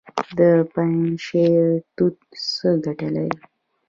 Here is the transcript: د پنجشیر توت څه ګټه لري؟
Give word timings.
د 0.37 0.39
پنجشیر 0.73 1.61
توت 1.95 2.15
څه 2.51 2.69
ګټه 2.83 3.07
لري؟ 3.15 3.37